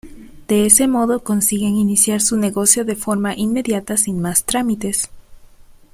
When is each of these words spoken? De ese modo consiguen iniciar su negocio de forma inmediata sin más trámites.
De 0.47 0.65
ese 0.65 0.87
modo 0.87 1.23
consiguen 1.23 1.75
iniciar 1.75 2.21
su 2.21 2.35
negocio 2.35 2.85
de 2.85 2.95
forma 2.95 3.35
inmediata 3.35 3.97
sin 3.97 4.19
más 4.19 4.45
trámites. 4.45 5.11